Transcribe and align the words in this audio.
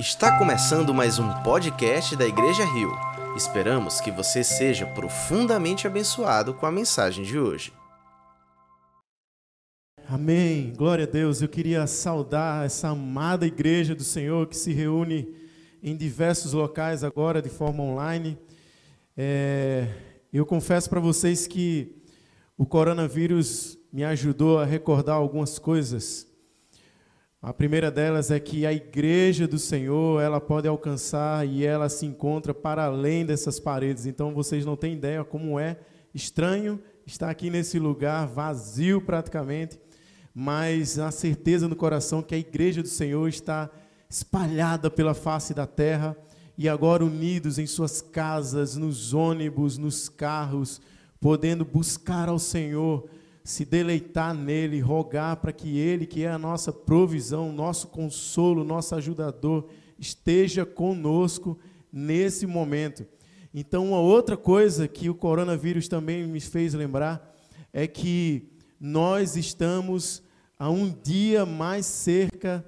Está 0.00 0.38
começando 0.38 0.94
mais 0.94 1.18
um 1.18 1.28
podcast 1.42 2.16
da 2.16 2.26
Igreja 2.26 2.64
Rio. 2.64 2.90
Esperamos 3.36 4.00
que 4.00 4.10
você 4.10 4.42
seja 4.42 4.86
profundamente 4.86 5.86
abençoado 5.86 6.54
com 6.54 6.64
a 6.64 6.72
mensagem 6.72 7.22
de 7.22 7.38
hoje. 7.38 7.70
Amém. 10.08 10.72
Glória 10.74 11.04
a 11.04 11.06
Deus. 11.06 11.42
Eu 11.42 11.50
queria 11.50 11.86
saudar 11.86 12.64
essa 12.64 12.88
amada 12.88 13.46
igreja 13.46 13.94
do 13.94 14.02
Senhor 14.02 14.46
que 14.46 14.56
se 14.56 14.72
reúne 14.72 15.34
em 15.82 15.94
diversos 15.94 16.54
locais 16.54 17.04
agora 17.04 17.42
de 17.42 17.50
forma 17.50 17.82
online. 17.82 18.38
É, 19.14 19.86
eu 20.32 20.46
confesso 20.46 20.88
para 20.88 20.98
vocês 20.98 21.46
que 21.46 21.94
o 22.56 22.64
coronavírus 22.64 23.78
me 23.92 24.02
ajudou 24.04 24.60
a 24.60 24.64
recordar 24.64 25.16
algumas 25.16 25.58
coisas 25.58 26.29
a 27.42 27.54
primeira 27.54 27.90
delas 27.90 28.30
é 28.30 28.38
que 28.38 28.66
a 28.66 28.72
igreja 28.72 29.48
do 29.48 29.58
Senhor, 29.58 30.20
ela 30.20 30.38
pode 30.38 30.68
alcançar 30.68 31.46
e 31.48 31.64
ela 31.64 31.88
se 31.88 32.04
encontra 32.04 32.52
para 32.52 32.84
além 32.84 33.24
dessas 33.24 33.58
paredes. 33.58 34.04
Então 34.04 34.34
vocês 34.34 34.66
não 34.66 34.76
têm 34.76 34.92
ideia 34.92 35.24
como 35.24 35.58
é 35.58 35.78
estranho 36.14 36.78
estar 37.06 37.30
aqui 37.30 37.48
nesse 37.48 37.78
lugar 37.78 38.26
vazio 38.26 39.00
praticamente, 39.00 39.80
mas 40.34 40.98
a 40.98 41.10
certeza 41.10 41.66
no 41.66 41.74
coração 41.74 42.22
que 42.22 42.34
a 42.34 42.38
igreja 42.38 42.82
do 42.82 42.88
Senhor 42.88 43.26
está 43.26 43.70
espalhada 44.08 44.90
pela 44.90 45.14
face 45.14 45.54
da 45.54 45.66
terra 45.66 46.14
e 46.58 46.68
agora 46.68 47.02
unidos 47.02 47.58
em 47.58 47.66
suas 47.66 48.02
casas, 48.02 48.76
nos 48.76 49.14
ônibus, 49.14 49.78
nos 49.78 50.10
carros, 50.10 50.78
podendo 51.18 51.64
buscar 51.64 52.28
ao 52.28 52.38
Senhor 52.38 53.08
se 53.42 53.64
deleitar 53.64 54.34
nele, 54.34 54.80
rogar 54.80 55.36
para 55.36 55.52
que 55.52 55.78
ele, 55.78 56.06
que 56.06 56.24
é 56.24 56.30
a 56.30 56.38
nossa 56.38 56.72
provisão, 56.72 57.52
nosso 57.52 57.88
consolo, 57.88 58.64
nosso 58.64 58.94
ajudador, 58.94 59.68
esteja 59.98 60.64
conosco 60.66 61.58
nesse 61.92 62.46
momento. 62.46 63.06
Então, 63.52 63.88
uma 63.88 64.00
outra 64.00 64.36
coisa 64.36 64.86
que 64.86 65.10
o 65.10 65.14
coronavírus 65.14 65.88
também 65.88 66.26
me 66.26 66.40
fez 66.40 66.74
lembrar 66.74 67.34
é 67.72 67.86
que 67.86 68.48
nós 68.78 69.36
estamos 69.36 70.22
a 70.58 70.70
um 70.70 70.88
dia 70.90 71.44
mais 71.44 71.86
cerca 71.86 72.64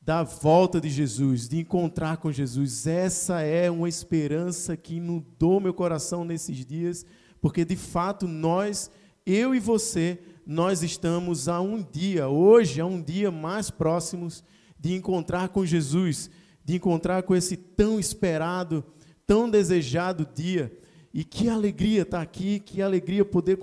da 0.00 0.22
volta 0.22 0.80
de 0.80 0.88
Jesus, 0.88 1.48
de 1.48 1.58
encontrar 1.58 2.18
com 2.18 2.30
Jesus. 2.30 2.86
Essa 2.86 3.40
é 3.40 3.68
uma 3.68 3.88
esperança 3.88 4.76
que 4.76 4.96
inundou 4.96 5.58
meu 5.58 5.74
coração 5.74 6.24
nesses 6.24 6.64
dias, 6.64 7.04
porque 7.40 7.64
de 7.64 7.74
fato 7.74 8.28
nós 8.28 8.88
eu 9.26 9.52
e 9.56 9.58
você, 9.58 10.20
nós 10.46 10.84
estamos 10.84 11.48
a 11.48 11.60
um 11.60 11.82
dia, 11.82 12.28
hoje, 12.28 12.80
a 12.80 12.86
um 12.86 13.02
dia 13.02 13.28
mais 13.32 13.68
próximos 13.68 14.44
de 14.78 14.94
encontrar 14.94 15.48
com 15.48 15.66
Jesus, 15.66 16.30
de 16.64 16.76
encontrar 16.76 17.24
com 17.24 17.34
esse 17.34 17.56
tão 17.56 17.98
esperado, 17.98 18.84
tão 19.26 19.50
desejado 19.50 20.28
dia. 20.32 20.72
E 21.12 21.24
que 21.24 21.48
alegria 21.48 22.02
estar 22.02 22.20
aqui, 22.20 22.60
que 22.60 22.80
alegria 22.80 23.24
poder 23.24 23.58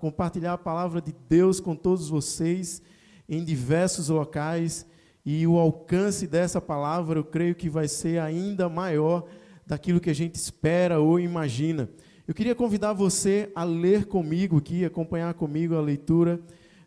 compartilhar 0.00 0.54
a 0.54 0.58
palavra 0.58 1.00
de 1.00 1.14
Deus 1.28 1.60
com 1.60 1.76
todos 1.76 2.08
vocês 2.08 2.82
em 3.28 3.44
diversos 3.44 4.08
locais. 4.08 4.84
E 5.24 5.46
o 5.46 5.58
alcance 5.58 6.26
dessa 6.26 6.60
palavra, 6.60 7.20
eu 7.20 7.24
creio 7.24 7.54
que 7.54 7.68
vai 7.68 7.86
ser 7.86 8.18
ainda 8.18 8.68
maior 8.68 9.28
daquilo 9.64 10.00
que 10.00 10.10
a 10.10 10.14
gente 10.14 10.34
espera 10.34 10.98
ou 10.98 11.20
imagina. 11.20 11.88
Eu 12.28 12.34
queria 12.34 12.56
convidar 12.56 12.92
você 12.92 13.52
a 13.54 13.62
ler 13.62 14.06
comigo 14.06 14.56
aqui, 14.56 14.84
acompanhar 14.84 15.32
comigo 15.34 15.76
a 15.76 15.80
leitura 15.80 16.40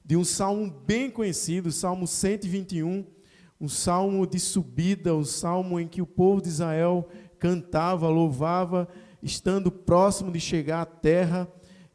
de 0.03 0.17
um 0.17 0.23
salmo 0.25 0.69
bem 0.85 1.09
conhecido, 1.09 1.71
Salmo 1.71 2.05
121, 2.05 3.05
um 3.61 3.69
salmo 3.69 4.27
de 4.27 4.37
subida, 4.37 5.15
um 5.15 5.23
salmo 5.23 5.79
em 5.79 5.87
que 5.87 6.01
o 6.01 6.05
povo 6.05 6.41
de 6.41 6.49
Israel 6.49 7.07
cantava, 7.39 8.09
louvava, 8.09 8.85
estando 9.23 9.71
próximo 9.71 10.29
de 10.29 10.41
chegar 10.41 10.81
à 10.81 10.85
terra, 10.85 11.47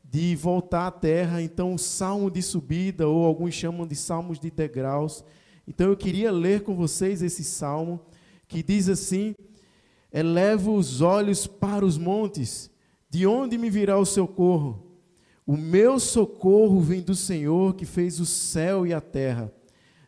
de 0.02 0.34
voltar 0.36 0.86
à 0.86 0.90
terra. 0.90 1.42
Então, 1.42 1.74
o 1.74 1.78
salmo 1.78 2.30
de 2.30 2.40
subida, 2.40 3.06
ou 3.06 3.26
alguns 3.26 3.52
chamam 3.52 3.86
de 3.86 3.94
salmos 3.94 4.40
de 4.40 4.50
degraus. 4.50 5.22
Então, 5.68 5.90
eu 5.90 5.96
queria 5.98 6.32
ler 6.32 6.62
com 6.62 6.74
vocês 6.74 7.20
esse 7.20 7.44
salmo 7.44 8.00
que 8.48 8.62
diz 8.62 8.88
assim: 8.88 9.34
Elevo 10.10 10.74
os 10.74 11.02
olhos 11.02 11.46
para 11.46 11.84
os 11.84 11.98
montes 11.98 12.72
de 13.14 13.28
onde 13.28 13.56
me 13.56 13.70
virá 13.70 13.96
o 13.96 14.04
socorro? 14.04 14.98
O 15.46 15.56
meu 15.56 16.00
socorro 16.00 16.80
vem 16.80 17.00
do 17.00 17.14
Senhor 17.14 17.76
que 17.76 17.84
fez 17.84 18.18
o 18.18 18.26
céu 18.26 18.84
e 18.84 18.92
a 18.92 19.00
terra. 19.00 19.52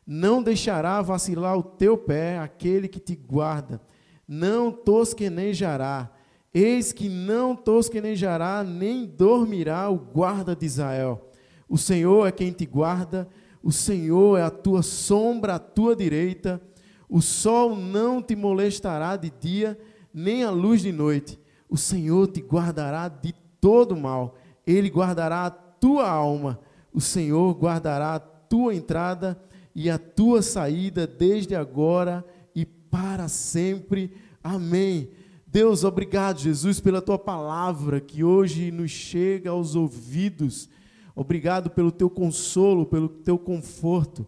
Não 0.04 0.42
deixará 0.42 1.00
vacilar 1.02 1.56
o 1.56 1.62
teu 1.62 1.96
pé 1.96 2.36
aquele 2.36 2.88
que 2.88 2.98
te 2.98 3.14
guarda. 3.14 3.80
Não 4.26 4.72
tosquenejará. 4.72 6.10
Eis 6.52 6.92
que 6.92 7.08
não 7.08 7.54
tosquenejará, 7.54 8.64
nem 8.64 9.06
dormirá 9.06 9.88
o 9.88 9.98
guarda 9.98 10.56
de 10.56 10.66
Israel. 10.66 11.30
O 11.68 11.78
Senhor 11.78 12.26
é 12.26 12.32
quem 12.32 12.50
te 12.50 12.66
guarda, 12.66 13.28
o 13.62 13.70
Senhor 13.70 14.36
é 14.36 14.42
a 14.42 14.50
tua 14.50 14.82
sombra 14.82 15.54
à 15.54 15.58
tua 15.60 15.94
direita. 15.94 16.60
O 17.08 17.22
sol 17.22 17.76
não 17.76 18.20
te 18.20 18.34
molestará 18.34 19.14
de 19.14 19.30
dia, 19.30 19.78
nem 20.12 20.42
a 20.42 20.50
luz 20.50 20.82
de 20.82 20.90
noite 20.90 21.38
o 21.68 21.76
Senhor 21.76 22.28
te 22.28 22.40
guardará 22.40 23.08
de 23.08 23.34
todo 23.60 23.96
mal, 23.96 24.36
Ele 24.66 24.88
guardará 24.88 25.46
a 25.46 25.50
tua 25.50 26.08
alma, 26.08 26.60
o 26.92 27.00
Senhor 27.00 27.54
guardará 27.54 28.14
a 28.14 28.20
tua 28.20 28.74
entrada 28.74 29.38
e 29.74 29.90
a 29.90 29.98
tua 29.98 30.40
saída 30.40 31.06
desde 31.06 31.54
agora 31.54 32.24
e 32.54 32.64
para 32.64 33.28
sempre. 33.28 34.12
Amém. 34.42 35.10
Deus, 35.46 35.84
obrigado, 35.84 36.40
Jesus, 36.40 36.80
pela 36.80 37.02
tua 37.02 37.18
palavra 37.18 38.00
que 38.00 38.22
hoje 38.22 38.70
nos 38.70 38.90
chega 38.90 39.50
aos 39.50 39.74
ouvidos. 39.74 40.68
Obrigado 41.14 41.70
pelo 41.70 41.90
teu 41.90 42.10
consolo, 42.10 42.84
pelo 42.84 43.08
teu 43.08 43.38
conforto. 43.38 44.26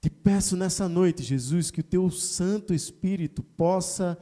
Te 0.00 0.08
peço 0.08 0.56
nessa 0.56 0.88
noite, 0.88 1.22
Jesus, 1.22 1.70
que 1.70 1.80
o 1.80 1.84
teu 1.84 2.08
Santo 2.10 2.72
Espírito 2.72 3.42
possa 3.42 4.16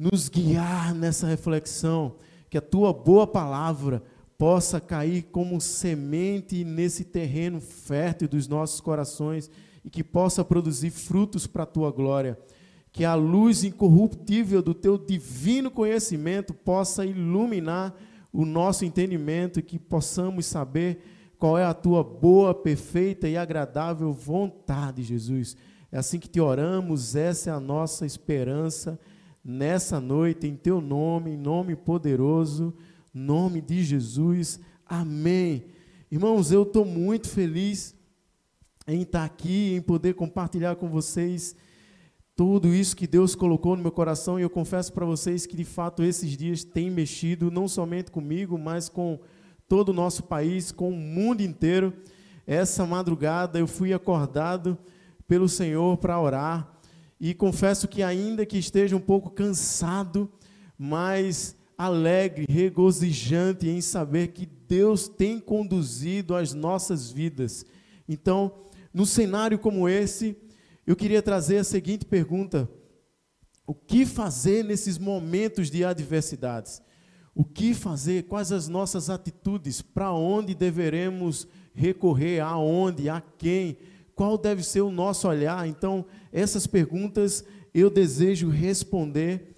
nos 0.00 0.30
guiar 0.30 0.94
nessa 0.94 1.26
reflexão, 1.26 2.16
que 2.48 2.56
a 2.56 2.62
tua 2.62 2.90
boa 2.90 3.26
palavra 3.26 4.02
possa 4.38 4.80
cair 4.80 5.24
como 5.24 5.60
semente 5.60 6.64
nesse 6.64 7.04
terreno 7.04 7.60
fértil 7.60 8.26
dos 8.26 8.48
nossos 8.48 8.80
corações 8.80 9.50
e 9.84 9.90
que 9.90 10.02
possa 10.02 10.42
produzir 10.42 10.88
frutos 10.88 11.46
para 11.46 11.64
a 11.64 11.66
tua 11.66 11.90
glória. 11.90 12.38
Que 12.90 13.04
a 13.04 13.14
luz 13.14 13.62
incorruptível 13.62 14.62
do 14.62 14.72
teu 14.72 14.96
divino 14.96 15.70
conhecimento 15.70 16.54
possa 16.54 17.04
iluminar 17.04 17.94
o 18.32 18.46
nosso 18.46 18.86
entendimento 18.86 19.60
e 19.60 19.62
que 19.62 19.78
possamos 19.78 20.46
saber 20.46 21.04
qual 21.38 21.58
é 21.58 21.64
a 21.64 21.74
tua 21.74 22.02
boa, 22.02 22.54
perfeita 22.54 23.28
e 23.28 23.36
agradável 23.36 24.10
vontade, 24.14 25.02
Jesus. 25.02 25.58
É 25.92 25.98
assim 25.98 26.18
que 26.18 26.28
te 26.28 26.40
oramos, 26.40 27.14
essa 27.14 27.50
é 27.50 27.52
a 27.52 27.60
nossa 27.60 28.06
esperança 28.06 28.98
nessa 29.44 30.00
noite, 30.00 30.46
em 30.46 30.54
teu 30.54 30.80
nome, 30.80 31.32
em 31.32 31.36
nome 31.36 31.74
poderoso, 31.74 32.74
nome 33.12 33.60
de 33.60 33.82
Jesus. 33.82 34.60
Amém. 34.86 35.64
Irmãos, 36.10 36.52
eu 36.52 36.62
estou 36.62 36.84
muito 36.84 37.28
feliz 37.28 37.94
em 38.86 39.02
estar 39.02 39.24
aqui, 39.24 39.74
em 39.74 39.80
poder 39.80 40.14
compartilhar 40.14 40.76
com 40.76 40.88
vocês 40.88 41.54
tudo 42.40 42.74
isso 42.74 42.96
que 42.96 43.06
Deus 43.06 43.34
colocou 43.34 43.76
no 43.76 43.82
meu 43.82 43.92
coração 43.92 44.38
e 44.38 44.42
eu 44.42 44.48
confesso 44.48 44.92
para 44.94 45.04
vocês 45.04 45.44
que 45.44 45.54
de 45.54 45.62
fato 45.62 46.02
esses 46.02 46.36
dias 46.38 46.64
têm 46.64 46.90
mexido 46.90 47.50
não 47.50 47.68
somente 47.68 48.10
comigo, 48.10 48.56
mas 48.56 48.88
com 48.88 49.20
todo 49.68 49.90
o 49.90 49.92
nosso 49.92 50.22
país, 50.22 50.72
com 50.72 50.88
o 50.88 50.96
mundo 50.96 51.42
inteiro. 51.42 51.92
Essa 52.46 52.86
madrugada 52.86 53.58
eu 53.58 53.66
fui 53.66 53.92
acordado 53.92 54.78
pelo 55.28 55.50
Senhor 55.50 55.98
para 55.98 56.18
orar 56.18 56.69
e 57.20 57.34
confesso 57.34 57.86
que, 57.86 58.02
ainda 58.02 58.46
que 58.46 58.56
esteja 58.56 58.96
um 58.96 59.00
pouco 59.00 59.28
cansado, 59.30 60.32
mas 60.78 61.54
alegre, 61.76 62.46
regozijante 62.48 63.68
em 63.68 63.80
saber 63.80 64.28
que 64.28 64.46
Deus 64.46 65.06
tem 65.08 65.38
conduzido 65.38 66.34
as 66.34 66.54
nossas 66.54 67.10
vidas. 67.10 67.66
Então, 68.08 68.52
num 68.92 69.04
cenário 69.04 69.58
como 69.58 69.88
esse, 69.88 70.34
eu 70.86 70.96
queria 70.96 71.20
trazer 71.20 71.58
a 71.58 71.64
seguinte 71.64 72.06
pergunta: 72.06 72.68
O 73.66 73.74
que 73.74 74.06
fazer 74.06 74.64
nesses 74.64 74.96
momentos 74.96 75.70
de 75.70 75.84
adversidades? 75.84 76.82
O 77.34 77.44
que 77.44 77.74
fazer? 77.74 78.24
Quais 78.24 78.50
as 78.50 78.66
nossas 78.66 79.08
atitudes? 79.08 79.82
Para 79.82 80.12
onde 80.12 80.54
deveremos 80.54 81.46
recorrer? 81.74 82.40
Aonde? 82.40 83.08
A 83.08 83.20
quem? 83.20 83.76
Qual 84.14 84.36
deve 84.36 84.62
ser 84.62 84.80
o 84.80 84.90
nosso 84.90 85.28
olhar? 85.28 85.66
Então, 85.66 86.04
essas 86.32 86.66
perguntas 86.66 87.44
eu 87.72 87.88
desejo 87.88 88.48
responder 88.48 89.54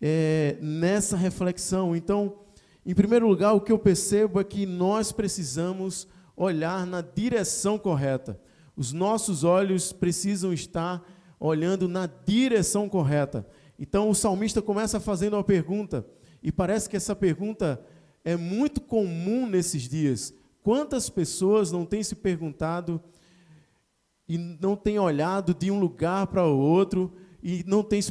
é, 0.00 0.56
nessa 0.60 1.16
reflexão. 1.16 1.94
Então, 1.94 2.38
em 2.84 2.94
primeiro 2.94 3.28
lugar, 3.28 3.52
o 3.52 3.60
que 3.60 3.70
eu 3.70 3.78
percebo 3.78 4.40
é 4.40 4.44
que 4.44 4.66
nós 4.66 5.12
precisamos 5.12 6.08
olhar 6.36 6.86
na 6.86 7.00
direção 7.00 7.78
correta. 7.78 8.40
Os 8.76 8.92
nossos 8.92 9.44
olhos 9.44 9.92
precisam 9.92 10.52
estar 10.52 11.06
olhando 11.38 11.88
na 11.88 12.06
direção 12.06 12.88
correta. 12.88 13.46
Então 13.78 14.08
o 14.08 14.14
salmista 14.14 14.62
começa 14.62 15.00
fazendo 15.00 15.34
uma 15.34 15.44
pergunta, 15.44 16.06
e 16.42 16.50
parece 16.52 16.88
que 16.88 16.96
essa 16.96 17.14
pergunta 17.14 17.84
é 18.24 18.36
muito 18.36 18.80
comum 18.80 19.46
nesses 19.46 19.88
dias. 19.88 20.32
Quantas 20.62 21.10
pessoas 21.10 21.72
não 21.72 21.84
têm 21.84 22.02
se 22.02 22.14
perguntado 22.14 23.02
e 24.32 24.38
não 24.38 24.74
têm 24.74 24.98
olhado 24.98 25.52
de 25.52 25.70
um 25.70 25.78
lugar 25.78 26.26
para 26.26 26.42
o 26.46 26.58
outro 26.58 27.12
e 27.42 27.62
não 27.66 27.82
têm 27.82 28.00
se 28.00 28.10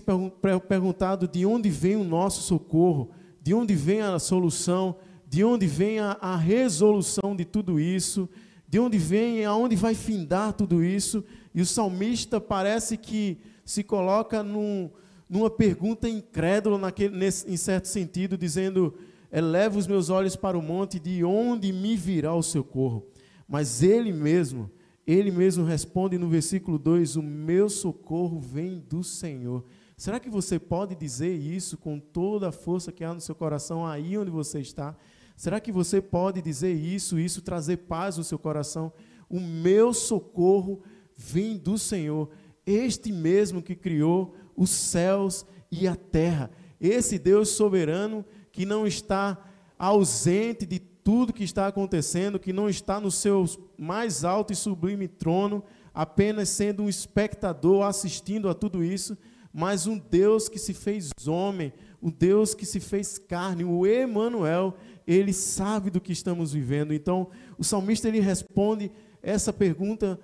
perguntado 0.67 1.27
de 1.27 1.47
onde 1.47 1.67
vem 1.67 1.95
o 1.95 2.03
nosso 2.03 2.43
socorro, 2.43 3.09
de 3.41 3.55
onde 3.55 3.73
vem 3.73 4.01
a 4.01 4.19
solução, 4.19 4.97
de 5.27 5.43
onde 5.43 5.65
vem 5.65 5.97
a, 5.97 6.15
a 6.21 6.35
resolução 6.37 7.35
de 7.35 7.43
tudo 7.43 7.79
isso, 7.79 8.29
de 8.67 8.77
onde 8.77 8.99
vem, 8.99 9.43
aonde 9.45 9.75
vai 9.75 9.95
findar 9.95 10.53
tudo 10.53 10.83
isso. 10.83 11.25
E 11.55 11.61
o 11.61 11.65
salmista 11.65 12.39
parece 12.39 12.97
que 12.97 13.39
se 13.65 13.83
coloca 13.83 14.43
num, 14.43 14.91
numa 15.27 15.49
pergunta 15.49 16.07
incrédula, 16.07 16.77
naquele, 16.77 17.17
nesse, 17.17 17.51
em 17.51 17.57
certo 17.57 17.87
sentido, 17.87 18.37
dizendo: 18.37 18.93
Eleva 19.31 19.79
os 19.79 19.87
meus 19.87 20.11
olhos 20.11 20.35
para 20.35 20.55
o 20.55 20.61
monte, 20.61 20.99
de 20.99 21.23
onde 21.23 21.73
me 21.73 21.95
virá 21.95 22.31
o 22.35 22.43
socorro? 22.43 23.07
Mas 23.47 23.81
ele 23.81 24.13
mesmo, 24.13 24.69
ele 25.05 25.31
mesmo 25.31 25.63
responde 25.63 26.17
no 26.17 26.29
versículo 26.29 26.77
2: 26.77 27.15
O 27.15 27.23
meu 27.23 27.69
socorro 27.69 28.39
vem 28.39 28.79
do 28.79 29.03
Senhor. 29.03 29.65
Será 29.97 30.19
que 30.19 30.29
você 30.29 30.57
pode 30.57 30.95
dizer 30.95 31.35
isso 31.35 31.77
com 31.77 31.99
toda 31.99 32.49
a 32.49 32.51
força 32.51 32.91
que 32.91 33.03
há 33.03 33.13
no 33.13 33.21
seu 33.21 33.35
coração, 33.35 33.85
aí 33.85 34.17
onde 34.17 34.31
você 34.31 34.59
está? 34.59 34.95
Será 35.35 35.59
que 35.59 35.71
você 35.71 36.01
pode 36.01 36.41
dizer 36.41 36.73
isso, 36.73 37.19
isso 37.19 37.41
trazer 37.41 37.77
paz 37.77 38.17
no 38.17 38.23
seu 38.23 38.39
coração? 38.39 38.91
O 39.29 39.39
meu 39.39 39.93
socorro 39.93 40.81
vem 41.15 41.57
do 41.57 41.77
Senhor, 41.77 42.29
este 42.65 43.11
mesmo 43.11 43.61
que 43.61 43.75
criou 43.75 44.35
os 44.55 44.69
céus 44.69 45.45
e 45.71 45.87
a 45.87 45.95
terra. 45.95 46.51
Esse 46.79 47.17
Deus 47.17 47.49
soberano 47.49 48.25
que 48.51 48.65
não 48.65 48.85
está 48.85 49.37
ausente 49.81 50.63
de 50.63 50.77
tudo 50.77 51.33
que 51.33 51.43
está 51.43 51.65
acontecendo, 51.65 52.37
que 52.37 52.53
não 52.53 52.69
está 52.69 52.99
no 52.99 53.09
seu 53.09 53.43
mais 53.75 54.23
alto 54.23 54.53
e 54.53 54.55
sublime 54.55 55.07
trono, 55.07 55.63
apenas 55.91 56.49
sendo 56.49 56.83
um 56.83 56.89
espectador 56.89 57.83
assistindo 57.83 58.47
a 58.47 58.53
tudo 58.53 58.83
isso, 58.83 59.17
mas 59.51 59.87
um 59.87 59.97
Deus 59.97 60.47
que 60.47 60.59
se 60.59 60.71
fez 60.75 61.09
homem, 61.27 61.73
um 61.99 62.11
Deus 62.11 62.53
que 62.53 62.63
se 62.63 62.79
fez 62.79 63.17
carne, 63.17 63.63
o 63.63 63.87
Emanuel, 63.87 64.75
ele 65.07 65.33
sabe 65.33 65.89
do 65.89 65.99
que 65.99 66.13
estamos 66.13 66.53
vivendo. 66.53 66.93
Então, 66.93 67.31
o 67.57 67.63
salmista 67.63 68.07
ele 68.07 68.19
responde 68.19 68.91
essa 69.23 69.51
pergunta 69.51 70.19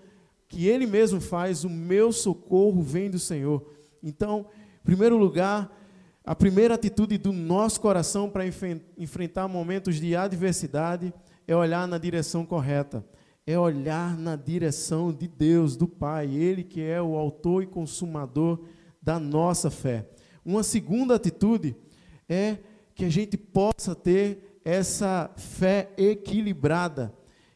que 0.47 0.67
ele 0.67 0.85
mesmo 0.85 1.19
faz: 1.19 1.63
o 1.63 1.69
meu 1.69 2.11
socorro 2.11 2.83
vem 2.83 3.09
do 3.09 3.17
Senhor. 3.17 3.65
Então, 4.03 4.45
em 4.81 4.85
primeiro 4.85 5.17
lugar, 5.17 5.75
a 6.27 6.35
primeira 6.35 6.73
atitude 6.73 7.17
do 7.17 7.31
nosso 7.31 7.79
coração 7.79 8.29
para 8.29 8.43
enfrentar 8.97 9.47
momentos 9.47 9.95
de 9.95 10.13
adversidade 10.13 11.13
é 11.47 11.55
olhar 11.55 11.87
na 11.87 11.97
direção 11.97 12.45
correta, 12.45 13.01
é 13.45 13.57
olhar 13.57 14.17
na 14.17 14.35
direção 14.35 15.13
de 15.13 15.25
Deus, 15.25 15.77
do 15.77 15.87
Pai, 15.87 16.27
Ele 16.35 16.65
que 16.65 16.81
é 16.81 17.01
o 17.01 17.15
autor 17.15 17.63
e 17.63 17.65
consumador 17.65 18.59
da 19.01 19.17
nossa 19.17 19.71
fé. 19.71 20.05
Uma 20.43 20.63
segunda 20.63 21.15
atitude 21.15 21.77
é 22.27 22.57
que 22.93 23.05
a 23.05 23.09
gente 23.09 23.37
possa 23.37 23.95
ter 23.95 24.59
essa 24.65 25.31
fé 25.37 25.91
equilibrada. 25.97 27.13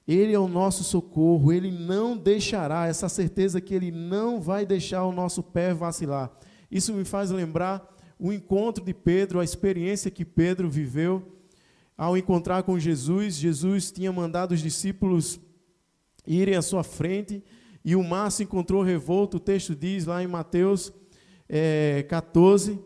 Ele 0.07 0.31
é 0.31 0.39
o 0.39 0.47
nosso 0.47 0.81
socorro, 0.85 1.51
ele 1.51 1.71
não 1.71 2.15
deixará, 2.15 2.87
essa 2.87 3.09
certeza 3.09 3.59
que 3.59 3.73
ele 3.73 3.91
não 3.91 4.39
vai 4.39 4.65
deixar 4.65 5.03
o 5.03 5.11
nosso 5.11 5.43
pé 5.43 5.73
vacilar. 5.73 6.31
Isso 6.71 6.93
me 6.93 7.03
faz 7.03 7.31
lembrar 7.31 7.90
o 8.23 8.31
encontro 8.31 8.85
de 8.85 8.93
Pedro, 8.93 9.39
a 9.39 9.43
experiência 9.43 10.11
que 10.11 10.23
Pedro 10.23 10.69
viveu 10.69 11.41
ao 11.97 12.15
encontrar 12.15 12.61
com 12.61 12.77
Jesus. 12.77 13.33
Jesus 13.33 13.91
tinha 13.91 14.13
mandado 14.13 14.51
os 14.51 14.61
discípulos 14.61 15.39
irem 16.27 16.55
à 16.55 16.61
sua 16.61 16.83
frente 16.83 17.43
e 17.83 17.95
o 17.95 18.03
mar 18.03 18.31
se 18.31 18.43
encontrou 18.43 18.83
revolto. 18.83 19.37
O 19.37 19.39
texto 19.39 19.75
diz 19.75 20.05
lá 20.05 20.21
em 20.21 20.27
Mateus 20.27 20.93
é, 21.49 22.05
14 22.07 22.79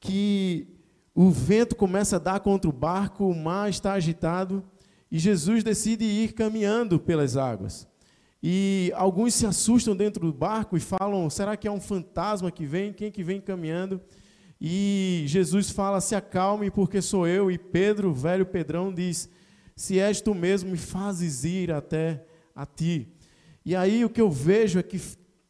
que 0.00 0.66
o 1.14 1.30
vento 1.30 1.76
começa 1.76 2.16
a 2.16 2.18
dar 2.18 2.40
contra 2.40 2.68
o 2.68 2.72
barco, 2.72 3.24
o 3.24 3.36
mar 3.36 3.70
está 3.70 3.92
agitado 3.92 4.64
e 5.08 5.20
Jesus 5.20 5.62
decide 5.62 6.04
ir 6.04 6.32
caminhando 6.32 6.98
pelas 6.98 7.36
águas. 7.36 7.86
E 8.42 8.90
alguns 8.96 9.34
se 9.34 9.46
assustam 9.46 9.94
dentro 9.94 10.26
do 10.26 10.32
barco 10.32 10.76
e 10.76 10.80
falam: 10.80 11.30
será 11.30 11.56
que 11.56 11.68
é 11.68 11.70
um 11.70 11.80
fantasma 11.80 12.50
que 12.50 12.66
vem? 12.66 12.92
Quem 12.92 13.08
que 13.08 13.22
vem 13.22 13.40
caminhando? 13.40 14.00
E 14.64 15.24
Jesus 15.26 15.70
fala: 15.70 16.00
Se 16.00 16.14
acalme, 16.14 16.70
porque 16.70 17.02
sou 17.02 17.26
eu. 17.26 17.50
E 17.50 17.58
Pedro, 17.58 18.14
velho 18.14 18.46
Pedrão, 18.46 18.94
diz: 18.94 19.28
Se 19.74 19.98
és 19.98 20.20
tu 20.20 20.36
mesmo, 20.36 20.70
me 20.70 20.78
fazes 20.78 21.42
ir 21.42 21.72
até 21.72 22.24
a 22.54 22.64
ti. 22.64 23.08
E 23.64 23.74
aí 23.74 24.04
o 24.04 24.10
que 24.10 24.20
eu 24.20 24.30
vejo 24.30 24.78
é 24.78 24.82
que 24.84 25.00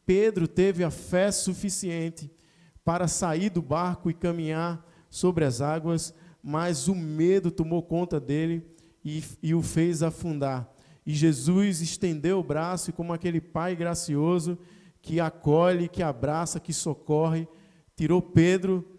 Pedro 0.03 0.47
teve 0.47 0.83
a 0.83 0.89
fé 0.89 1.31
suficiente 1.31 2.31
para 2.83 3.07
sair 3.07 3.51
do 3.51 3.61
barco 3.61 4.09
e 4.09 4.15
caminhar 4.15 4.83
sobre 5.11 5.45
as 5.45 5.61
águas, 5.61 6.11
mas 6.41 6.87
o 6.87 6.95
medo 6.95 7.51
tomou 7.51 7.83
conta 7.83 8.19
dele 8.19 8.65
e, 9.05 9.23
e 9.43 9.53
o 9.53 9.61
fez 9.61 10.01
afundar. 10.01 10.67
E 11.05 11.13
Jesus 11.13 11.81
estendeu 11.81 12.39
o 12.39 12.43
braço, 12.43 12.89
e 12.89 12.93
como 12.93 13.13
aquele 13.13 13.39
pai 13.39 13.75
gracioso 13.75 14.57
que 15.03 15.19
acolhe, 15.19 15.87
que 15.87 16.01
abraça, 16.01 16.59
que 16.59 16.73
socorre, 16.73 17.47
tirou 17.95 18.19
Pedro 18.19 18.92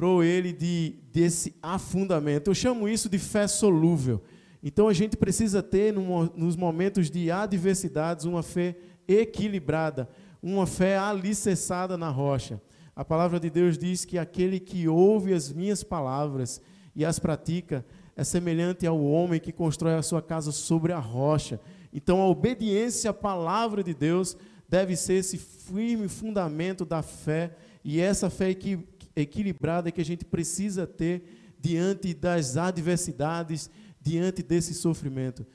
livrou 0.00 0.24
ele 0.24 0.50
de, 0.50 0.94
desse 1.12 1.54
afundamento. 1.62 2.48
Eu 2.48 2.54
chamo 2.54 2.88
isso 2.88 3.06
de 3.06 3.18
fé 3.18 3.46
solúvel. 3.46 4.22
Então 4.62 4.88
a 4.88 4.94
gente 4.94 5.14
precisa 5.14 5.62
ter, 5.62 5.92
nos 5.92 6.56
momentos 6.56 7.10
de 7.10 7.30
adversidades, 7.30 8.24
uma 8.24 8.42
fé 8.42 8.76
equilibrada, 9.06 10.08
uma 10.42 10.66
fé 10.66 10.96
alicerçada 10.96 11.98
na 11.98 12.08
rocha. 12.08 12.62
A 12.96 13.04
palavra 13.04 13.38
de 13.38 13.50
Deus 13.50 13.76
diz 13.76 14.06
que 14.06 14.16
aquele 14.16 14.58
que 14.58 14.88
ouve 14.88 15.34
as 15.34 15.52
minhas 15.52 15.82
palavras 15.82 16.62
e 16.96 17.04
as 17.04 17.18
pratica 17.18 17.84
é 18.16 18.24
semelhante 18.24 18.86
ao 18.86 19.04
homem 19.04 19.38
que 19.38 19.52
constrói 19.52 19.96
a 19.96 20.02
sua 20.02 20.22
casa 20.22 20.50
sobre 20.50 20.94
a 20.94 20.98
rocha. 20.98 21.60
Então 21.92 22.22
a 22.22 22.28
obediência 22.28 23.10
à 23.10 23.14
palavra 23.14 23.84
de 23.84 23.92
Deus 23.92 24.34
deve 24.66 24.96
ser 24.96 25.14
esse 25.14 25.36
firme 25.36 26.08
fundamento 26.08 26.86
da 26.86 27.02
fé, 27.02 27.54
e 27.84 28.00
essa 28.00 28.30
fé 28.30 28.54
que 28.54 28.78
equilibrada 29.20 29.90
que 29.90 30.00
a 30.00 30.04
gente 30.04 30.24
precisa 30.24 30.86
ter 30.86 31.54
diante 31.58 32.14
das 32.14 32.56
adversidades, 32.56 33.70
diante 34.00 34.42
desse 34.42 34.74
sofrimento. 34.74 35.46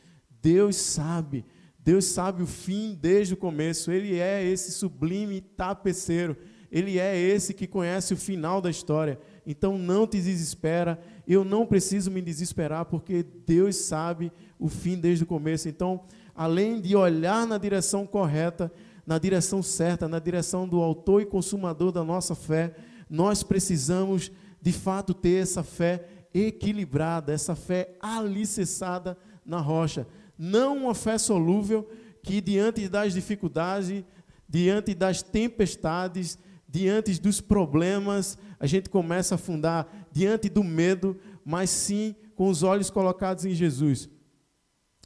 Deus 0.41 0.75
sabe, 0.75 1.43
Deus 1.79 2.05
sabe 2.05 2.43
o 2.43 2.47
fim 2.47 2.97
desde 2.99 3.33
o 3.33 3.37
começo. 3.37 3.91
Ele 3.91 4.19
é 4.19 4.43
esse 4.43 4.71
sublime 4.71 5.41
tapeceiro. 5.41 6.37
Ele 6.71 6.99
é 6.99 7.17
esse 7.17 7.53
que 7.53 7.67
conhece 7.67 8.13
o 8.13 8.17
final 8.17 8.59
da 8.59 8.69
história. 8.69 9.19
Então 9.45 9.77
não 9.77 10.05
te 10.05 10.21
desespera. 10.21 10.99
Eu 11.27 11.43
não 11.43 11.65
preciso 11.65 12.11
me 12.11 12.21
desesperar 12.21 12.85
porque 12.85 13.23
Deus 13.45 13.77
sabe 13.77 14.31
o 14.59 14.67
fim 14.67 14.97
desde 14.97 15.23
o 15.23 15.27
começo. 15.27 15.69
Então, 15.69 16.03
além 16.35 16.81
de 16.81 16.95
olhar 16.95 17.47
na 17.47 17.57
direção 17.57 18.05
correta, 18.05 18.71
na 19.05 19.17
direção 19.17 19.61
certa, 19.61 20.07
na 20.07 20.19
direção 20.19 20.67
do 20.67 20.81
autor 20.81 21.21
e 21.21 21.25
consumador 21.25 21.91
da 21.91 22.03
nossa 22.03 22.35
fé, 22.35 22.75
nós 23.09 23.43
precisamos, 23.43 24.31
de 24.61 24.71
fato, 24.71 25.13
ter 25.13 25.41
essa 25.41 25.63
fé 25.63 26.07
equilibrada, 26.33 27.31
essa 27.31 27.55
fé 27.55 27.95
alicerçada 27.99 29.17
na 29.45 29.59
rocha. 29.59 30.07
Não 30.37 30.77
uma 30.77 30.95
fé 30.95 31.17
solúvel 31.17 31.89
que, 32.21 32.41
diante 32.41 32.89
das 32.89 33.13
dificuldades, 33.13 34.03
diante 34.47 34.93
das 34.93 35.21
tempestades, 35.21 36.37
diante 36.67 37.19
dos 37.21 37.39
problemas, 37.39 38.37
a 38.59 38.65
gente 38.65 38.89
começa 38.89 39.35
a 39.35 39.37
afundar, 39.37 39.87
diante 40.11 40.49
do 40.49 40.63
medo, 40.63 41.17
mas 41.43 41.69
sim 41.69 42.15
com 42.35 42.49
os 42.49 42.63
olhos 42.63 42.89
colocados 42.89 43.45
em 43.45 43.53
Jesus. 43.53 44.09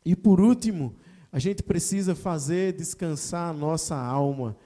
E 0.03 0.15
por 0.15 0.39
último, 0.39 0.96
a 1.32 1.38
gente 1.38 1.62
precisa 1.62 2.15
fazer 2.15 2.74
descansar 2.74 3.50
a 3.50 3.53
nossa 3.53 3.96
alma. 3.96 4.58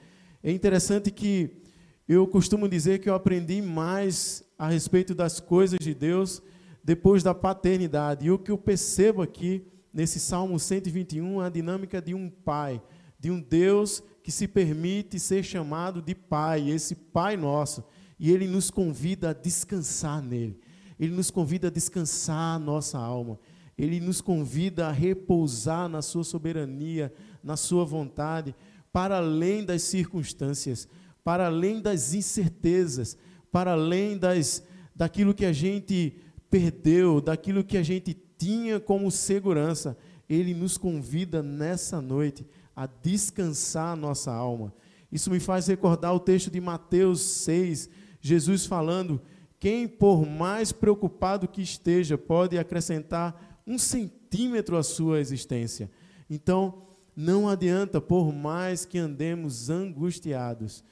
É 0.42 0.50
interessante 0.50 1.10
que 1.10 1.63
eu 2.06 2.26
costumo 2.26 2.68
dizer 2.68 2.98
que 2.98 3.08
eu 3.08 3.14
aprendi 3.14 3.62
mais 3.62 4.44
a 4.58 4.68
respeito 4.68 5.14
das 5.14 5.40
coisas 5.40 5.78
de 5.80 5.94
Deus 5.94 6.42
depois 6.82 7.22
da 7.22 7.34
paternidade. 7.34 8.26
E 8.26 8.30
o 8.30 8.38
que 8.38 8.50
eu 8.50 8.58
percebo 8.58 9.22
aqui 9.22 9.66
nesse 9.92 10.20
Salmo 10.20 10.58
121 10.58 11.42
é 11.42 11.46
a 11.46 11.48
dinâmica 11.48 12.02
de 12.02 12.14
um 12.14 12.28
pai, 12.28 12.82
de 13.18 13.30
um 13.30 13.40
Deus 13.40 14.02
que 14.22 14.30
se 14.30 14.46
permite 14.46 15.18
ser 15.18 15.42
chamado 15.42 16.02
de 16.02 16.14
pai, 16.14 16.68
esse 16.68 16.94
pai 16.94 17.36
nosso. 17.38 17.82
E 18.18 18.30
ele 18.30 18.46
nos 18.46 18.70
convida 18.70 19.30
a 19.30 19.32
descansar 19.32 20.22
nele. 20.22 20.60
Ele 21.00 21.14
nos 21.14 21.30
convida 21.30 21.68
a 21.68 21.70
descansar 21.70 22.56
a 22.56 22.58
nossa 22.58 22.98
alma. 22.98 23.38
Ele 23.76 23.98
nos 23.98 24.20
convida 24.20 24.88
a 24.88 24.92
repousar 24.92 25.88
na 25.88 26.02
sua 26.02 26.22
soberania, 26.22 27.12
na 27.42 27.56
sua 27.56 27.84
vontade, 27.84 28.54
para 28.92 29.16
além 29.16 29.64
das 29.64 29.82
circunstâncias, 29.82 30.86
para 31.24 31.46
além 31.46 31.80
das 31.80 32.12
incertezas, 32.12 33.16
para 33.50 33.72
além 33.72 34.18
das, 34.18 34.62
daquilo 34.94 35.34
que 35.34 35.46
a 35.46 35.52
gente 35.52 36.18
perdeu, 36.50 37.20
daquilo 37.20 37.64
que 37.64 37.78
a 37.78 37.82
gente 37.82 38.14
tinha 38.36 38.78
como 38.78 39.10
segurança. 39.10 39.96
Ele 40.28 40.54
nos 40.54 40.76
convida 40.76 41.42
nessa 41.42 42.00
noite 42.00 42.46
a 42.76 42.86
descansar 42.86 43.92
a 43.92 43.96
nossa 43.96 44.30
alma. 44.30 44.72
Isso 45.10 45.30
me 45.30 45.40
faz 45.40 45.66
recordar 45.66 46.14
o 46.14 46.20
texto 46.20 46.50
de 46.50 46.60
Mateus 46.60 47.20
6, 47.20 47.88
Jesus 48.20 48.66
falando: 48.66 49.20
quem 49.58 49.88
por 49.88 50.26
mais 50.26 50.72
preocupado 50.72 51.48
que 51.48 51.62
esteja 51.62 52.18
pode 52.18 52.58
acrescentar 52.58 53.62
um 53.66 53.78
centímetro 53.78 54.76
à 54.76 54.82
sua 54.82 55.20
existência. 55.20 55.90
Então, 56.28 56.82
não 57.16 57.48
adianta, 57.48 58.00
por 58.00 58.32
mais 58.32 58.84
que 58.84 58.98
andemos 58.98 59.70
angustiados. 59.70 60.84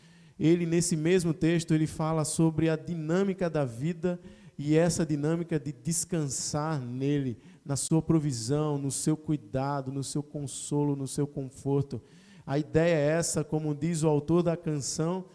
Ele, 0.42 0.66
nesse 0.66 0.96
mesmo 0.96 1.32
texto, 1.32 1.72
ele 1.72 1.86
fala 1.86 2.24
sobre 2.24 2.68
a 2.68 2.74
dinâmica 2.74 3.48
da 3.48 3.64
vida 3.64 4.18
e 4.58 4.76
essa 4.76 5.06
dinâmica 5.06 5.56
de 5.56 5.72
descansar 5.72 6.80
nele, 6.80 7.38
na 7.64 7.76
sua 7.76 8.02
provisão, 8.02 8.76
no 8.76 8.90
seu 8.90 9.16
cuidado, 9.16 9.92
no 9.92 10.02
seu 10.02 10.20
consolo, 10.20 10.96
no 10.96 11.06
seu 11.06 11.28
conforto. 11.28 12.02
A 12.44 12.58
ideia 12.58 12.96
é 12.96 13.18
essa, 13.18 13.44
como 13.44 13.72
diz 13.72 14.02
o 14.02 14.08
autor 14.08 14.42
da 14.42 14.56
canção, 14.56 15.26